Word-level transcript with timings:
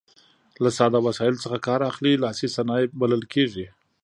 له 0.63 0.69
ساده 0.77 0.99
وسایلو 1.07 1.41
څخه 1.43 1.57
کار 1.67 1.79
اخلي 1.89 2.13
لاسي 2.23 2.47
صنایع 2.55 2.87
بلل 2.99 3.23
کیږي. 3.33 3.67